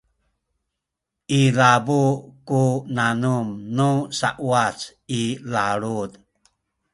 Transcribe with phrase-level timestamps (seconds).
[1.39, 2.01] ilabu
[2.47, 2.61] ku
[2.95, 3.89] nanum nu
[4.19, 4.77] sauwac
[5.19, 5.21] i
[5.53, 6.11] lalud